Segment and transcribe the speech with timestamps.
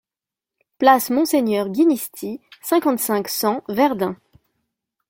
[0.79, 4.17] Place Monseigneur Ginisty, cinquante-cinq, cent Verdun